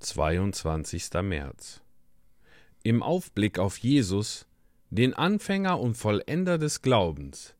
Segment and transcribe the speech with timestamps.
[0.00, 1.10] 22.
[1.22, 1.80] März.
[2.84, 4.46] Im Aufblick auf Jesus,
[4.90, 7.56] den Anfänger und Vollender des Glaubens,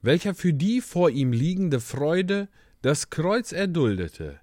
[0.00, 2.48] welcher für die vor ihm liegende Freude
[2.80, 4.40] das Kreuz erduldete,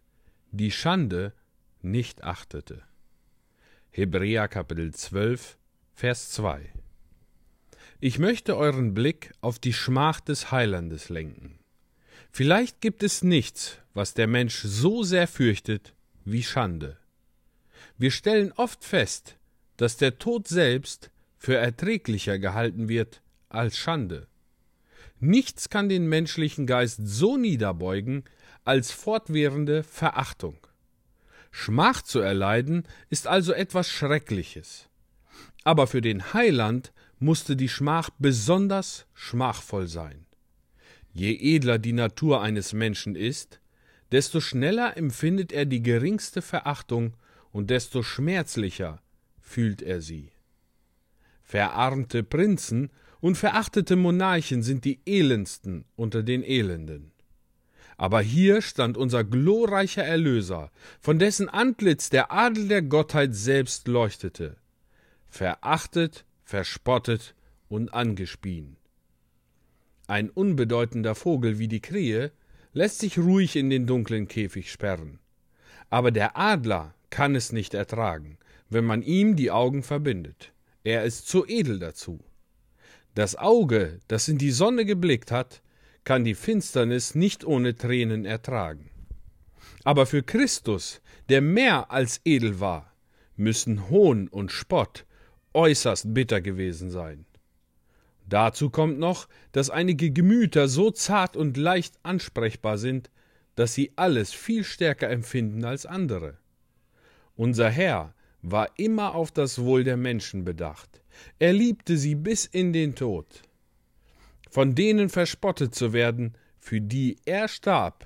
[0.51, 1.33] die Schande
[1.81, 2.83] nicht achtete.
[3.89, 5.57] Hebräer Kapitel 12,
[5.95, 6.71] Vers 2.
[7.99, 11.57] Ich möchte euren Blick auf die Schmach des Heilandes lenken.
[12.31, 15.95] Vielleicht gibt es nichts, was der Mensch so sehr fürchtet
[16.25, 16.98] wie Schande.
[17.97, 19.37] Wir stellen oft fest,
[19.77, 24.27] dass der Tod selbst für erträglicher gehalten wird als Schande.
[25.19, 28.23] Nichts kann den menschlichen Geist so niederbeugen
[28.63, 30.57] als fortwährende Verachtung.
[31.51, 34.87] Schmach zu erleiden ist also etwas Schreckliches.
[35.63, 40.25] Aber für den Heiland musste die Schmach besonders schmachvoll sein.
[41.11, 43.59] Je edler die Natur eines Menschen ist,
[44.11, 47.13] desto schneller empfindet er die geringste Verachtung
[47.51, 49.01] und desto schmerzlicher
[49.39, 50.31] fühlt er sie.
[51.43, 57.11] Verarmte Prinzen und verachtete Monarchen sind die elendsten unter den Elenden.
[57.97, 64.55] Aber hier stand unser glorreicher Erlöser, von dessen Antlitz der Adel der Gottheit selbst leuchtete,
[65.27, 67.35] verachtet, verspottet
[67.67, 68.77] und angespien.
[70.07, 72.31] Ein unbedeutender Vogel wie die Krähe
[72.73, 75.19] lässt sich ruhig in den dunklen Käfig sperren.
[75.89, 78.37] Aber der Adler kann es nicht ertragen,
[78.69, 80.53] wenn man ihm die Augen verbindet.
[80.83, 82.19] Er ist zu edel dazu.
[83.15, 85.61] Das Auge, das in die Sonne geblickt hat,
[86.03, 88.89] kann die Finsternis nicht ohne Tränen ertragen.
[89.83, 92.93] Aber für Christus, der mehr als edel war,
[93.35, 95.05] müssen Hohn und Spott
[95.53, 97.25] äußerst bitter gewesen sein.
[98.27, 103.11] Dazu kommt noch, dass einige Gemüter so zart und leicht ansprechbar sind,
[103.55, 106.38] dass sie alles viel stärker empfinden als andere.
[107.39, 111.01] Unser Herr war immer auf das Wohl der Menschen bedacht.
[111.39, 113.43] Er liebte sie bis in den Tod.
[114.49, 118.05] Von denen verspottet zu werden, für die er starb,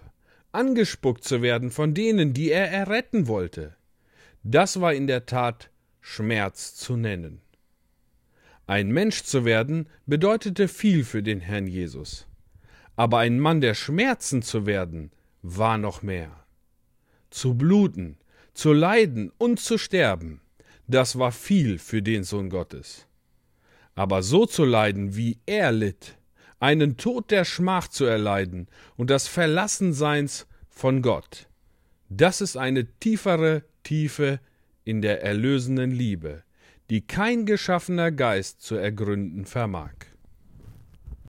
[0.51, 3.75] angespuckt zu werden von denen, die er erretten wollte,
[4.43, 7.41] das war in der Tat Schmerz zu nennen.
[8.67, 12.27] Ein Mensch zu werden bedeutete viel für den Herrn Jesus.
[12.95, 15.09] Aber ein Mann der Schmerzen zu werden,
[15.41, 16.45] war noch mehr.
[17.31, 18.17] Zu bluten,
[18.53, 20.41] zu leiden und zu sterben,
[20.87, 23.07] das war viel für den Sohn Gottes.
[23.95, 26.17] Aber so zu leiden, wie er litt,
[26.59, 31.47] einen Tod der Schmach zu erleiden und das Verlassenseins von Gott,
[32.09, 34.39] das ist eine tiefere Tiefe
[34.83, 36.43] in der erlösenden Liebe,
[36.89, 39.93] die kein geschaffener Geist zu ergründen vermag.